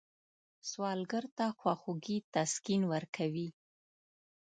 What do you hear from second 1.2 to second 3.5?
ته خواخوږي تسکین ورکوي